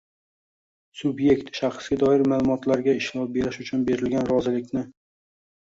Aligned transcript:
Subyekt 1.01 1.51
shaxsga 1.59 1.99
doir 2.05 2.25
ma’lumotlarga 2.31 2.97
ishlov 3.03 3.29
berish 3.39 3.63
uchun 3.67 3.85
berilgan 3.91 4.29
rozilikni 4.33 4.87